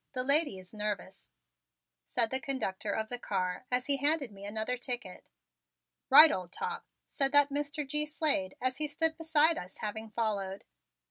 [0.13, 1.29] The lady is nervous,"
[2.07, 5.23] said the conductor of the car as he handed me another ticket.
[6.09, 7.87] "Right, old top," said that Mr.
[7.87, 8.07] G.
[8.07, 10.63] Slade as he stood beside us, having followed.